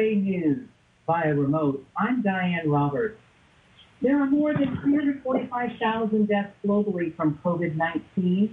[0.00, 0.66] VOA News
[1.06, 1.84] via remote.
[1.96, 3.18] I'm Diane Roberts.
[4.00, 8.50] There are more than 345,000 deaths globally from COVID-19,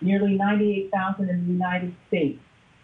[0.00, 2.40] nearly 98,000 in the United States.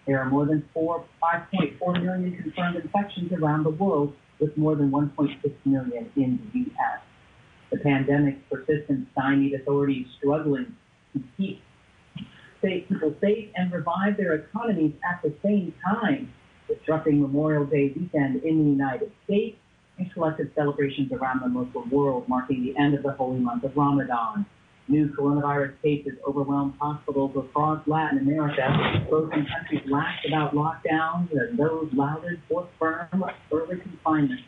[0.07, 4.91] There are more than 4, 5.4 million confirmed infections around the world, with more than
[4.91, 5.35] 1.6
[5.65, 7.01] million in the U.S.
[7.71, 10.77] The pandemic's persistence stymied authorities struggling
[11.15, 11.63] to keep
[12.61, 16.33] people safe and revive their economies at the same time,
[16.69, 19.57] disrupting Memorial Day weekend in the United States
[19.99, 23.77] and collective celebrations around the Muslim world, marking the end of the holy month of
[23.77, 24.47] Ramadan.
[24.89, 29.07] New coronavirus cases overwhelmed hospitals across Latin America.
[29.09, 34.41] Both countries laughed about lockdowns and those lauded for firm early confinement.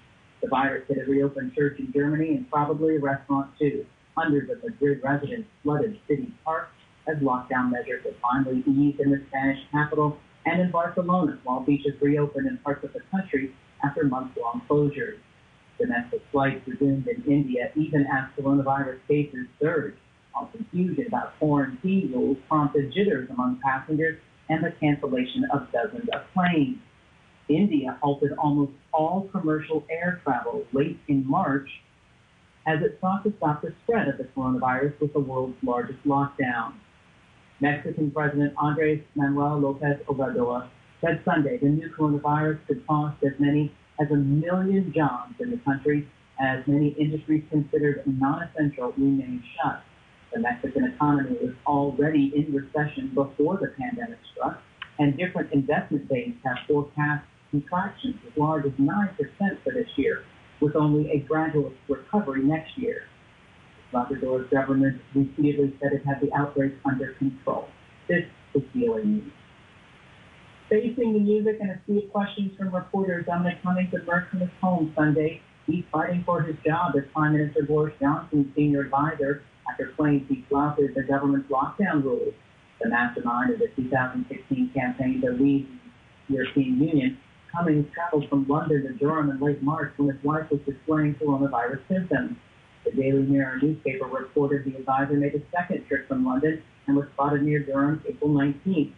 [0.43, 3.87] The virus hit a reopened church in Germany and probably a restaurant too.
[4.17, 6.73] Hundreds of Madrid residents flooded city parks
[7.07, 11.95] as lockdown measures have finally eased in the Spanish capital and in Barcelona, while beaches
[12.01, 13.55] reopened in parts of the country
[13.85, 15.19] after months-long closures.
[15.79, 19.97] Domestic flights resumed in India even as coronavirus cases surged,
[20.33, 26.23] while confusion about quarantine rules prompted jitters among passengers and the cancellation of dozens of
[26.33, 26.79] planes.
[27.49, 31.69] India halted almost all commercial air travel late in March
[32.67, 36.73] as it sought to stop the spread of the coronavirus with the world's largest lockdown.
[37.61, 40.69] Mexican President Andres Manuel Lopez Obrador
[41.01, 45.59] said Sunday the new coronavirus could cost as many as a million jobs in the
[45.59, 46.09] country
[46.41, 49.83] as many industries considered non-essential remain shut.
[50.33, 54.61] The Mexican economy was already in recession before the pandemic struck,
[54.99, 59.17] and different investment banks have forecast contractions as large as 9%
[59.63, 60.25] for this year,
[60.61, 63.05] with only a gradual recovery next year.
[63.95, 67.69] Salvador's government repeatedly said it had the outbreak under control.
[68.09, 69.33] This is VOA News.
[70.69, 74.51] Facing the music and a sea of questions from reporters, Dominic Cummings emerged from his
[74.61, 75.41] home Sunday.
[75.67, 80.45] He's fighting for his job as Prime Minister Boris Johnson's senior advisor after claims he
[80.49, 82.35] flouted the government's lockdown rules.
[82.83, 85.69] The mastermind of the 2016 campaign to leave
[86.29, 87.19] the European Union,
[87.55, 91.81] Cummings traveled from London to Durham in late March when his wife was displaying coronavirus
[91.89, 92.37] symptoms.
[92.85, 97.07] The Daily Mirror newspaper reported the advisor made a second trip from London and was
[97.15, 98.93] spotted near Durham April 19th.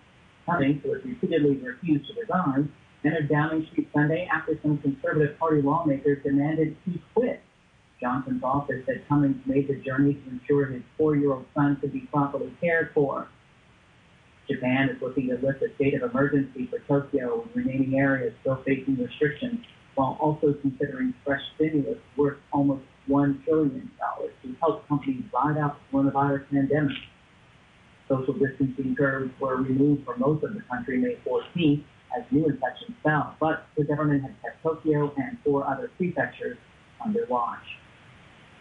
[0.45, 2.73] Cummings, who has repeatedly refused to resign,
[3.05, 7.41] entered Downing Street Sunday after some Conservative Party lawmakers demanded he quit.
[8.01, 12.53] Johnson's office said Cummings made the journey to ensure his four-year-old son could be properly
[12.61, 13.29] cared for.
[14.49, 18.63] Japan is looking to lift a state of emergency for Tokyo and remaining areas still
[18.65, 19.65] facing restrictions,
[19.95, 23.91] while also considering fresh stimulus worth almost $1 trillion
[24.43, 26.97] to help companies ride out the coronavirus pandemic.
[28.09, 31.83] Social distancing curves were removed for most of the country May 14th
[32.17, 36.57] as new infections fell, but the government has kept Tokyo and four other prefectures
[37.05, 37.65] under watch.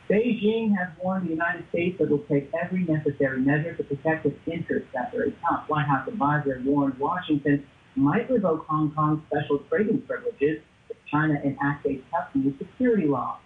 [0.10, 4.26] Beijing has warned the United States that it will take every necessary measure to protect
[4.26, 9.60] its interests after a top White House advisor warned Washington might revoke Hong Kong's special
[9.70, 13.40] trading privileges if China enacts a tough new security law.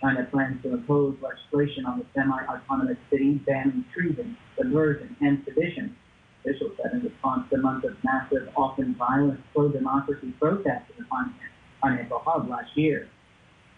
[0.00, 5.96] China plans to impose legislation on the semi-autonomous city banning treason, subversion, and sedition.
[6.44, 11.30] Officials said in response to months of massive, often violent, pro-democracy protests in the
[11.82, 13.08] financial hub last year.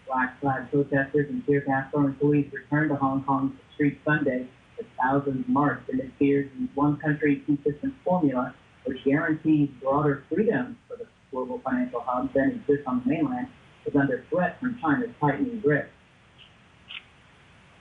[0.07, 4.47] Black-clad protesters and tear gas-throwing police returned to Hong Kong's streets Sunday
[4.79, 8.53] as thousands marched in fears in one country, two system formula,
[8.85, 13.47] which guarantees broader freedoms for the global financial hub than exists on the mainland,
[13.85, 15.89] is under threat from China's tightening grip.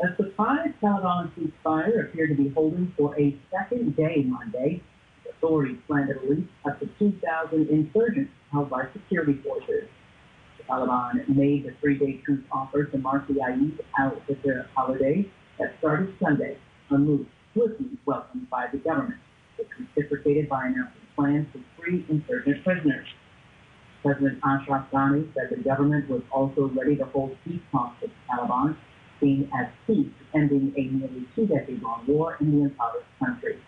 [0.03, 4.83] A surprise Taliban ceasefire appeared to be holding for a second day Monday.
[5.29, 9.89] Authorities plan to release up to 2,000 insurgents held by security forces.
[10.57, 15.29] The Taliban made the three-day truce offer to mark the Eid al-Fitr holiday
[15.59, 16.57] that started Sunday,
[16.91, 19.21] a move swiftly welcomed by the government,
[19.59, 23.07] which reciprocated by announcing plans to free insurgent prisoners.
[24.03, 28.33] President Ashraf Ghani said the government was also ready to hold peace talks with the
[28.33, 28.77] Taliban
[29.21, 33.59] seen as peace, ending a nearly two-decade-long war in the impoverished country.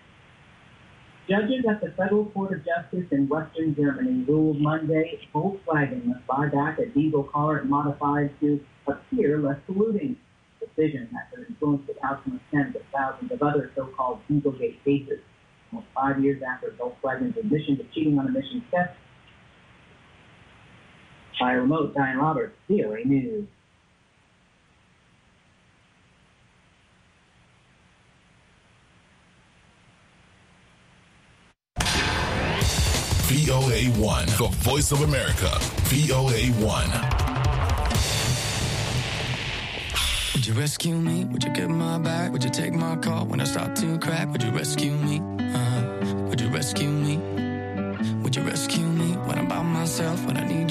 [1.28, 6.48] Judges at the Federal Court of Justice in Western Germany ruled Monday Volkswagen must buy
[6.48, 10.16] back a diesel car it modified to appear less polluting.
[10.58, 15.20] Decision that could influence the outcome of tens of thousands of other so-called Dieselgate cases.
[15.72, 18.96] Almost five years after Volkswagen's admission to cheating on emissions tests.
[21.40, 23.46] By remote, Diane Roberts, VOA News.
[33.42, 35.48] VOA1, the voice of America,
[35.90, 36.88] VOA1.
[40.34, 41.24] Would you rescue me?
[41.24, 42.30] Would you get my back?
[42.32, 44.30] Would you take my call when I start to crack?
[44.30, 45.20] Would you rescue me?
[45.40, 47.16] Uh, would you rescue me?
[48.22, 50.24] Would you rescue me when I'm by myself?
[50.24, 50.61] When I need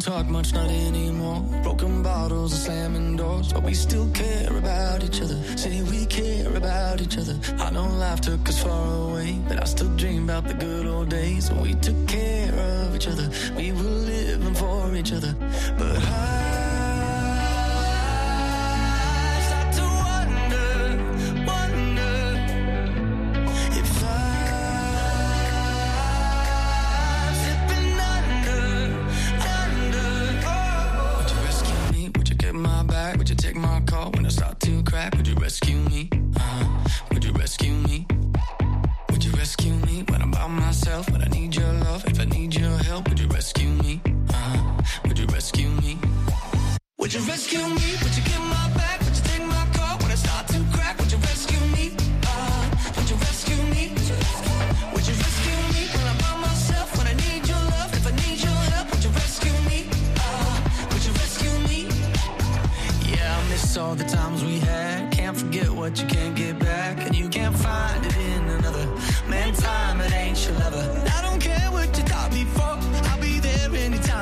[0.00, 1.40] don't talk much, not anymore.
[1.62, 5.40] Broken bottles and slamming doors, but we still care about each other.
[5.56, 7.38] Say we care about each other.
[7.58, 11.08] I know life took us far away, but I still dream about the good old
[11.08, 13.30] days when we took care of each other.
[13.56, 15.34] We were living for each other,
[15.78, 16.45] but I.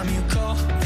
[0.05, 0.84] time you call.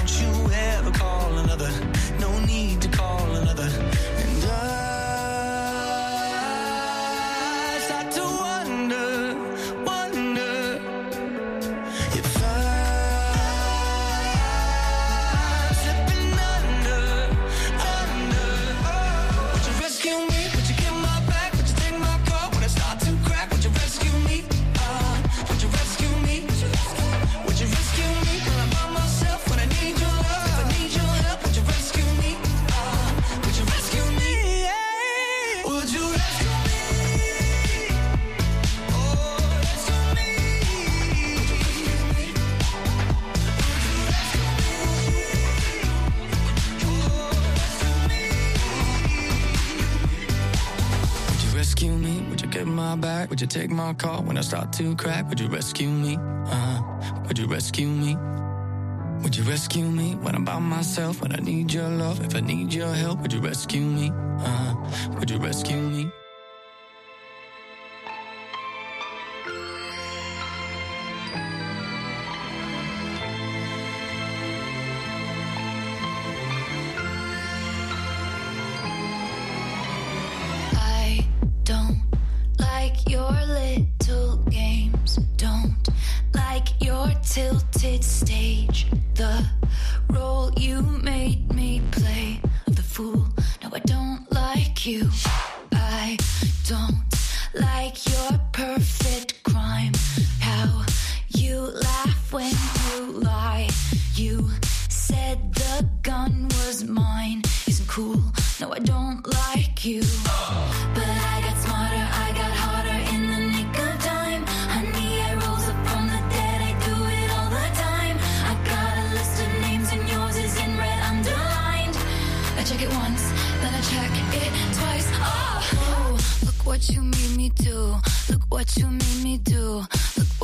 [53.48, 55.28] take my call when I start to crack?
[55.28, 56.16] Would you rescue me?
[56.16, 57.22] Uh-huh.
[57.26, 58.16] Would you rescue me?
[59.22, 61.22] Would you rescue me when I'm by myself?
[61.22, 64.10] When I need your love, if I need your help, would you rescue me?
[64.10, 65.18] Uh-huh.
[65.18, 66.10] Would you rescue me?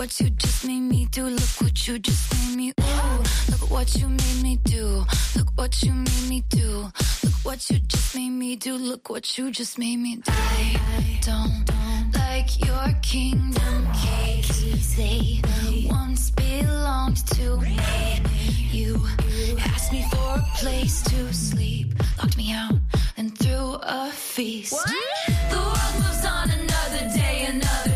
[0.05, 1.25] what you just made me do.
[1.25, 2.73] Look what you just made me.
[2.79, 5.03] Ooh, look what you made me do.
[5.35, 6.93] Look what you made me do.
[7.23, 8.75] Look what you just made me do.
[8.75, 10.31] Look what you just made me do.
[10.31, 14.95] I, don't, don't like your kingdom keys.
[14.95, 15.41] They
[15.89, 17.79] once belonged to me.
[18.73, 19.01] You
[19.59, 22.75] asked me for a place to sleep, locked me out,
[23.17, 24.75] and threw a feast.
[24.75, 24.87] What?
[25.49, 27.94] The world moves on another day, another.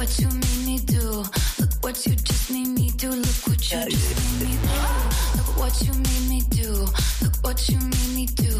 [0.00, 1.24] what you made me do.
[1.58, 3.10] Look what you just made me do.
[3.10, 4.80] Look what you just made me do.
[5.36, 6.72] Look what you made me do.
[7.20, 8.54] Look what you made me do.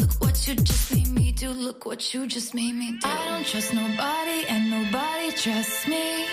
[0.00, 1.50] Look what you just made me do.
[1.50, 3.06] Look what you just made me do.
[3.08, 6.26] I don't trust nobody and nobody trusts me.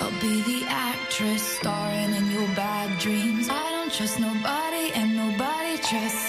[0.00, 3.48] I'll be the actress starring in your bad dreams.
[3.48, 6.25] I don't trust nobody and nobody trusts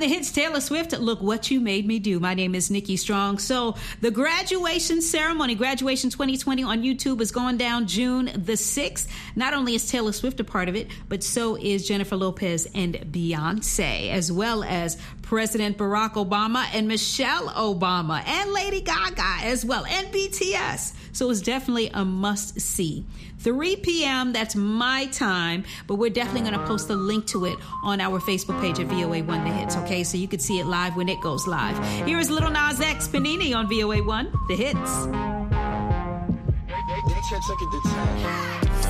[0.00, 0.92] the hits Taylor Swift.
[0.92, 2.20] Look what you made me do.
[2.20, 3.38] My name is Nikki Strong.
[3.38, 9.08] So the graduation ceremony, graduation 2020 on YouTube is going down June the 6th.
[9.34, 12.94] Not only is Taylor Swift a part of it, but so is Jennifer Lopez and
[12.94, 19.84] Beyonce, as well as President Barack Obama and Michelle Obama and Lady Gaga as well,
[19.86, 20.92] and BTS.
[21.16, 23.02] So it's definitely a must see.
[23.38, 24.34] 3 p.m.
[24.34, 28.20] That's my time, but we're definitely going to post a link to it on our
[28.20, 29.78] Facebook page at VOA One The Hits.
[29.78, 31.82] Okay, so you can see it live when it goes live.
[32.06, 35.06] Here is Lil Nas X Panini on VOA One The Hits.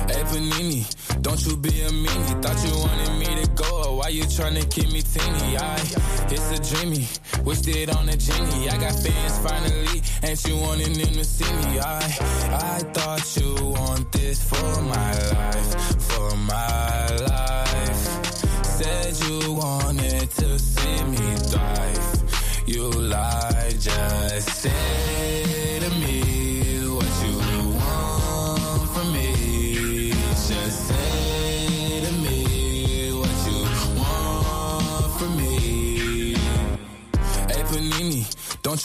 [0.07, 2.41] Hey Panini, don't you be a meanie.
[2.41, 5.57] Thought you wanted me to go, why you tryna keep me teeny?
[5.57, 5.75] I,
[6.29, 7.07] it's a dreamy,
[7.43, 8.69] wished it on a genie.
[8.69, 11.79] I got fans finally, and you wanted them to see me?
[11.79, 11.97] I,
[12.53, 18.35] I thought you want this for my life, for my life.
[18.65, 20.59] Said you wanted to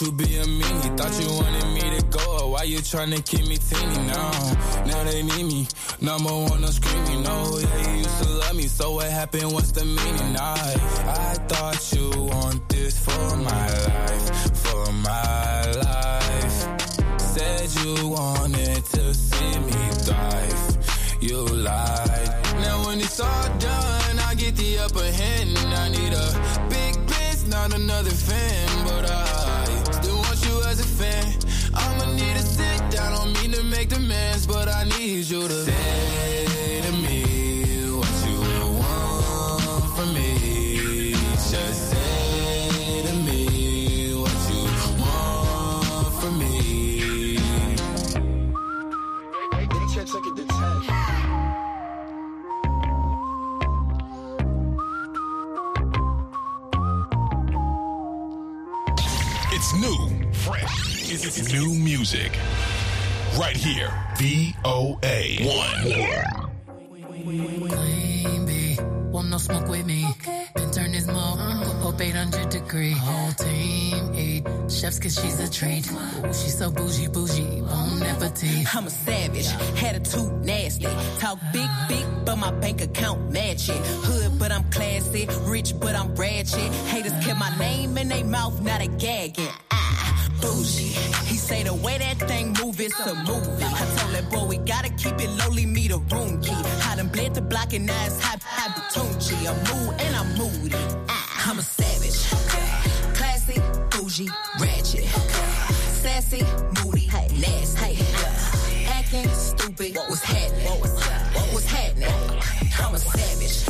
[0.03, 0.97] you be a meanie.
[0.99, 4.31] Thought you wanted me to go, why you tryna keep me teeny now?
[4.87, 5.67] Now they need me,
[6.01, 7.23] number one, I'm screaming.
[7.23, 9.53] No, yeah, you used to love me, so what happened?
[9.53, 10.37] What's the meaning?
[10.37, 10.75] I,
[11.07, 16.57] I thought you want this for my life, for my life.
[17.21, 21.19] Said you wanted to see me thrive.
[21.21, 22.31] You lied.
[22.61, 25.57] Now when it's all done, I get the upper hand.
[25.59, 26.29] I need a
[26.69, 28.69] big bitch, not another fan,
[34.47, 38.41] make but I need you to say to me what you
[38.79, 41.13] want from me.
[41.51, 44.63] Just say to me what you
[45.01, 47.39] want from me.
[59.55, 61.13] It's new, fresh.
[61.13, 62.39] It's new music.
[63.39, 63.91] Right here.
[64.23, 65.83] VOA 1.
[67.69, 68.79] Queen bee,
[69.11, 70.07] want no smoke with me.
[70.55, 71.41] Then turn this smoke
[71.85, 72.93] up 800 degree.
[72.93, 75.91] Whole team eat chefs cause she's a treat.
[75.91, 78.73] Ooh, she's so bougie, bougie, bon appetit.
[78.77, 79.49] I'm a savage,
[79.83, 80.87] attitude nasty.
[81.19, 83.81] Talk big, big, but my bank account match it.
[84.07, 85.27] Hood, but I'm classy.
[85.41, 86.73] Rich, but I'm ratchet.
[86.87, 89.49] Haters kept my name in their mouth, not a gagging.
[89.73, 90.95] Ah, bougie.
[91.27, 94.02] He say the way that thing move, it's a movie.
[95.03, 96.55] Keep it lowly, me the room key.
[96.89, 99.37] I done bled the block and now it's hot, hot Tunchi.
[99.51, 100.77] I'm mood and I'm moody.
[101.09, 102.19] Ah, I'm a savage.
[103.17, 104.31] Classy, bougie,
[104.61, 105.05] ratchet.
[106.03, 106.43] Sassy,
[106.79, 107.09] moody,
[107.41, 107.99] nasty.
[108.87, 110.67] Acting stupid, what was happening?
[110.67, 110.93] What was,
[111.35, 112.09] what was happening?
[112.79, 113.67] I'm a savage.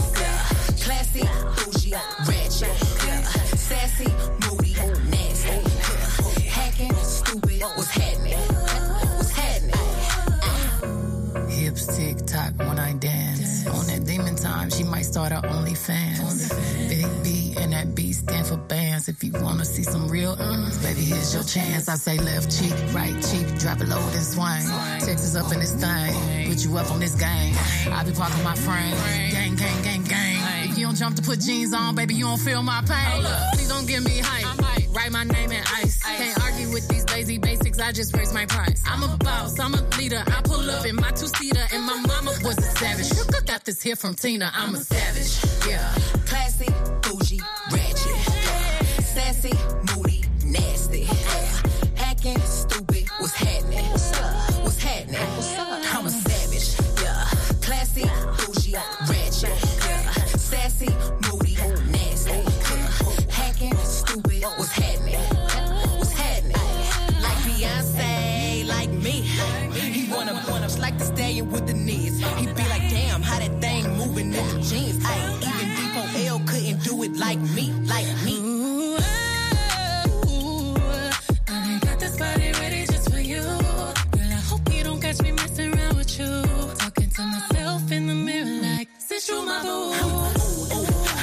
[0.85, 1.23] Classy,
[1.57, 1.72] bougie,
[15.12, 16.49] start her OnlyFans.
[16.88, 19.09] Big B and that B stand for bands.
[19.09, 20.71] if you wanna see some real uh.
[20.83, 21.88] Baby, here's your chance.
[21.88, 24.64] I say left cheek, right cheek, drop it low and swing.
[25.07, 27.54] Texas up in this thing, put you up on this game.
[27.92, 28.97] I be parking my frame,
[29.31, 30.71] gang, gang, gang, gang.
[30.71, 33.23] If you don't jump to put jeans on, baby, you don't feel my pain.
[33.52, 34.49] Please don't give me hype.
[34.95, 36.02] Write my name in ice.
[36.02, 36.92] Can't argue with.
[37.83, 38.83] I just raised my price.
[38.87, 39.59] I'm a boss.
[39.59, 40.23] I'm a leader.
[40.27, 43.11] I pull up in my two seater, and my mama was a savage.
[43.35, 44.51] I got this here from Tina.
[44.55, 45.69] I'm a savage.
[45.69, 45.93] Yeah.
[46.27, 46.69] Classy,
[47.03, 48.17] bougie, ratchet.
[49.05, 49.53] Sassy,
[77.23, 78.37] like me, like me.
[78.41, 78.97] Ooh,
[80.29, 80.75] ooh,
[81.49, 83.43] I done got this body ready just for you.
[84.14, 86.33] Girl, I hope you don't catch me messing around with you.
[86.83, 89.93] Talking to myself in the mirror like, since you my boo.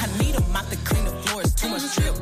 [0.02, 2.19] I need a mop to clean the floors, too much drip.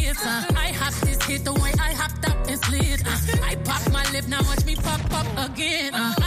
[0.00, 0.44] Uh.
[0.56, 3.02] I hop this hit the way I hopped up and slid.
[3.06, 3.44] Uh.
[3.44, 5.94] I pop my lip, now watch me pop up again.
[5.94, 6.21] Uh.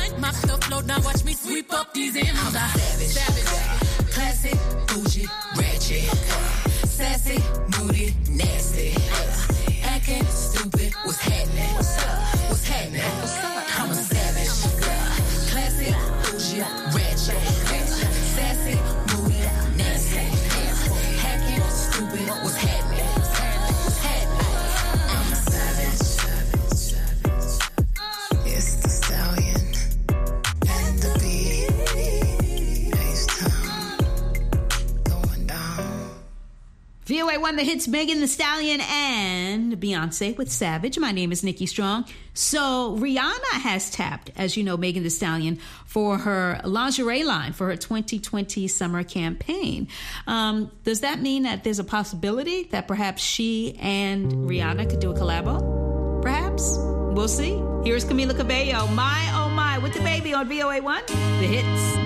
[37.46, 40.98] One the hits Megan Thee Stallion and Beyonce with Savage.
[40.98, 42.06] My name is Nikki Strong.
[42.34, 47.68] So Rihanna has tapped, as you know, Megan Thee Stallion for her lingerie line for
[47.68, 49.90] her 2020 summer campaign.
[50.26, 55.12] Um, does that mean that there's a possibility that perhaps she and Rihanna could do
[55.12, 56.24] a collabo?
[56.24, 56.78] Perhaps.
[56.80, 57.62] We'll see.
[57.84, 61.04] Here's Camila Cabello, My Oh My, with DaBaby on VOA 1.
[61.06, 62.05] The hits.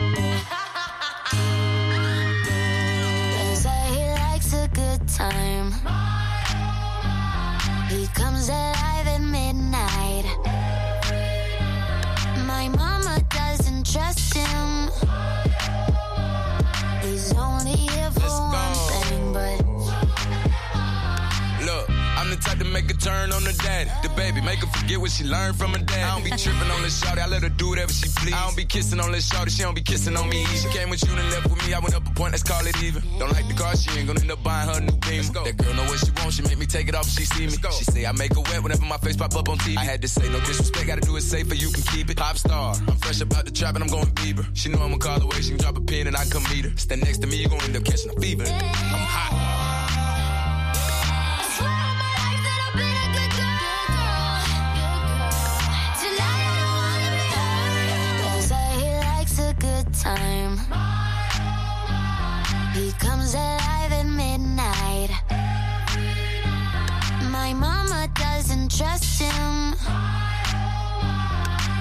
[14.40, 14.79] Trust
[22.70, 23.90] make a turn on the daddy.
[24.04, 26.04] The baby, make her forget what she learned from her dad.
[26.04, 28.34] I don't be tripping on this shawty, I let her do whatever she please.
[28.34, 30.46] I don't be kissing on this shawty, she don't be kissing on me.
[30.46, 32.66] She came with you and left with me, I went up a point, let's call
[32.66, 33.04] it even.
[33.18, 35.24] Don't like the car, she ain't gonna end up buying her new beam.
[35.44, 37.46] That girl know what she wants, she make me take it off if she see
[37.48, 37.54] me.
[37.72, 39.78] She say I make her wet whenever my face pop up on TV.
[39.78, 42.18] I had to say no disrespect, gotta do it safer, you can keep it.
[42.18, 44.46] Pop star, I'm fresh about the trap and I'm going Bieber.
[44.54, 46.74] She know I'ma call away, she can drop a pin and I come meet her.
[46.78, 48.44] Stand next to me, you gon' end up catching a fever.
[48.44, 49.59] I'm hot.
[68.80, 69.76] Trust him.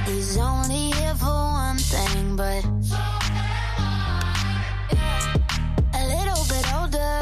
[0.04, 2.64] He's only here for one thing, but
[5.94, 7.20] a little bit older.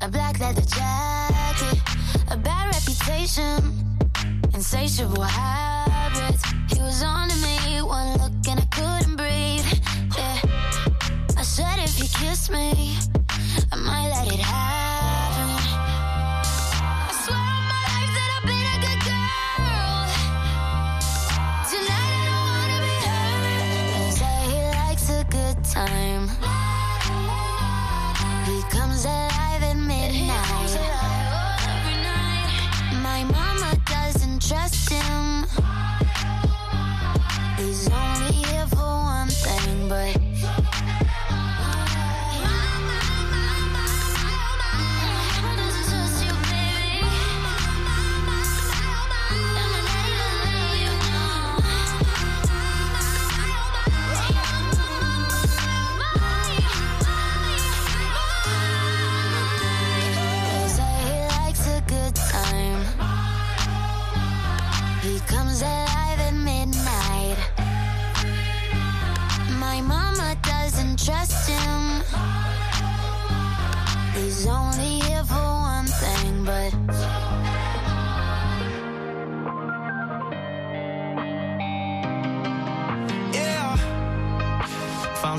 [0.00, 1.80] A black leather jacket,
[2.30, 3.58] a bad reputation,
[4.54, 6.44] insatiable habits.
[6.72, 9.66] He was on to me, one look and I couldn't breathe.
[10.16, 10.38] Yeah.
[11.36, 12.96] I said if he kissed me,
[13.72, 14.77] I might let it happen.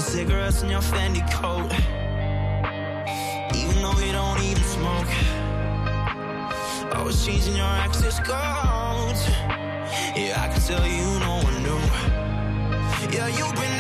[0.10, 1.72] cigarettes in your Fendi coat.
[3.56, 5.12] Even though we don't even smoke.
[6.96, 9.22] Always changing your access codes.
[10.18, 11.82] Yeah, I can tell you no one knew.
[13.16, 13.78] Yeah, you've been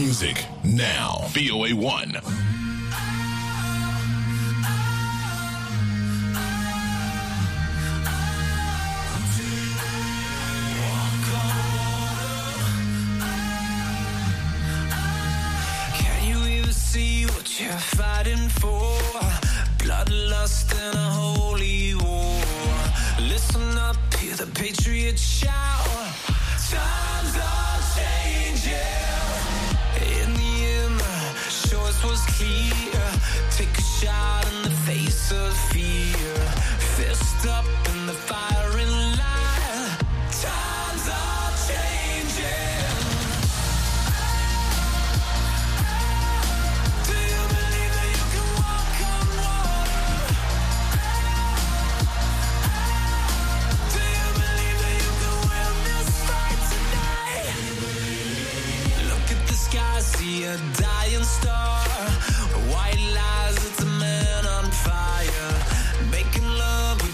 [0.00, 1.26] music now.
[1.28, 2.12] VOA 1.
[15.98, 18.96] Can you even see what you're fighting for?
[19.76, 22.40] Bloodlust and a holy war.
[23.28, 25.59] Listen up, hear the patriot shout.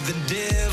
[0.06, 0.65] the dead.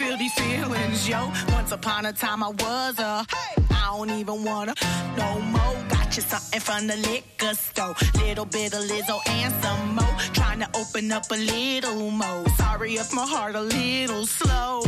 [0.00, 1.30] Feel these feelings, yo.
[1.52, 3.26] Once upon a time I was a.
[3.70, 4.74] I don't even wanna
[5.16, 5.76] no more.
[5.88, 7.94] Got you something from the liquor store.
[8.14, 10.16] Little bit of Lizzo and some more.
[10.32, 12.48] Trying to open up a little more.
[12.56, 14.82] Sorry if my heart a little slow.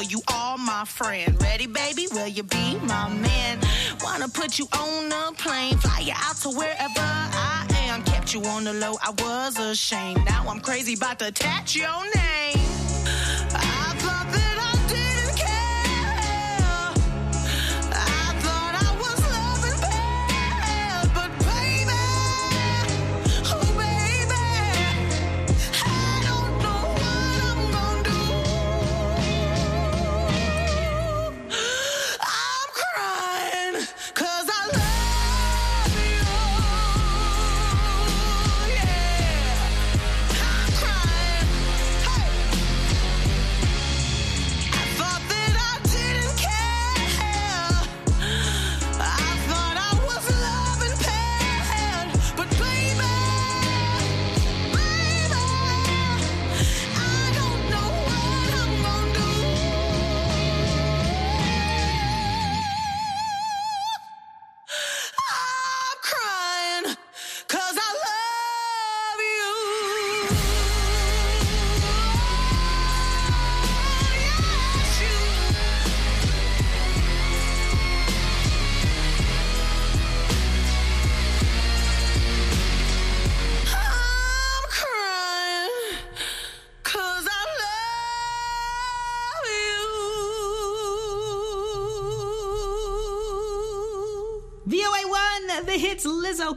[0.00, 1.40] For you, all my friend.
[1.42, 2.06] Ready, baby?
[2.12, 3.58] Will you be my man?
[4.02, 8.02] Wanna put you on a plane, fly you out to wherever I am.
[8.04, 10.24] Kept you on the low, I was ashamed.
[10.24, 12.69] Now I'm crazy about to attach your name.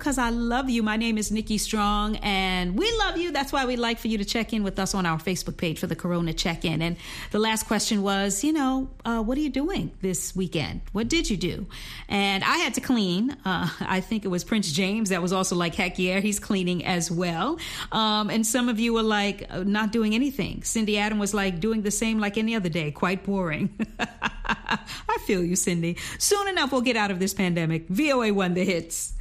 [0.04, 0.84] Because I love you.
[0.84, 3.32] My name is Nikki Strong, and we love you.
[3.32, 5.80] That's why we'd like for you to check in with us on our Facebook page
[5.80, 6.82] for the Corona check in.
[6.82, 6.98] And
[7.32, 10.82] the last question was, you know, uh, what are you doing this weekend?
[10.92, 11.68] What did you do?
[12.10, 13.38] And I had to clean.
[13.46, 16.84] Uh, I think it was Prince James that was also like, heck yeah, he's cleaning
[16.84, 17.58] as well.
[17.94, 20.64] Um, and some of you were like, uh, not doing anything.
[20.64, 23.70] Cindy Adam was like, doing the same like any other day, quite boring.
[24.00, 25.96] I feel you, Cindy.
[26.18, 27.88] Soon enough, we'll get out of this pandemic.
[27.88, 29.14] VOA One the hits.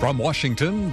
[0.00, 0.84] From Washington,